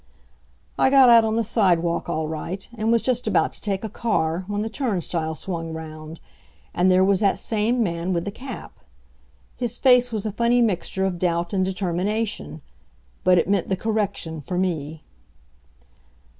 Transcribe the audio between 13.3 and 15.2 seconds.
it meant the Correction for me.